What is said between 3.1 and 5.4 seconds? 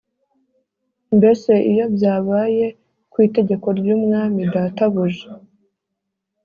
ku itegeko ry’umwami databuja